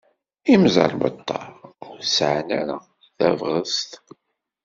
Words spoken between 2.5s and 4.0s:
ara tabɣest.